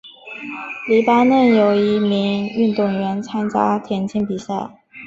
[0.87, 4.75] 黎巴嫩有一名运动员参加田径比赛。